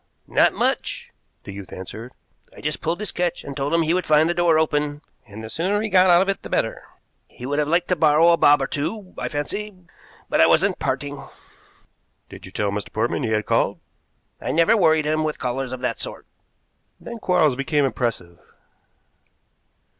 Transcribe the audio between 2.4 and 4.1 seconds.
"I just pulled this catch and told him he would